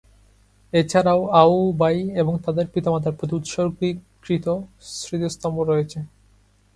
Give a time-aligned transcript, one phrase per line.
[0.73, 4.45] এছাড়াও আও ভাই এবং তাদের পিতামাতার প্রতি উৎসর্গীকৃত
[4.93, 5.99] স্মৃতিস্তম্ভ রয়েছে।